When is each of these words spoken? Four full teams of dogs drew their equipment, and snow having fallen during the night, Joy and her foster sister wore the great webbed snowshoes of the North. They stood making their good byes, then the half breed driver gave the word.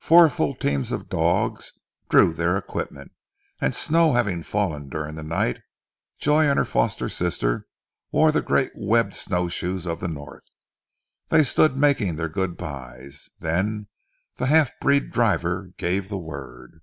Four 0.00 0.28
full 0.28 0.56
teams 0.56 0.90
of 0.90 1.08
dogs 1.08 1.72
drew 2.08 2.32
their 2.32 2.56
equipment, 2.56 3.12
and 3.60 3.76
snow 3.76 4.14
having 4.14 4.42
fallen 4.42 4.88
during 4.88 5.14
the 5.14 5.22
night, 5.22 5.60
Joy 6.18 6.48
and 6.48 6.58
her 6.58 6.64
foster 6.64 7.08
sister 7.08 7.68
wore 8.10 8.32
the 8.32 8.42
great 8.42 8.72
webbed 8.74 9.14
snowshoes 9.14 9.86
of 9.86 10.00
the 10.00 10.08
North. 10.08 10.50
They 11.28 11.44
stood 11.44 11.76
making 11.76 12.16
their 12.16 12.28
good 12.28 12.56
byes, 12.56 13.30
then 13.38 13.86
the 14.34 14.46
half 14.46 14.72
breed 14.80 15.12
driver 15.12 15.70
gave 15.76 16.08
the 16.08 16.18
word. 16.18 16.80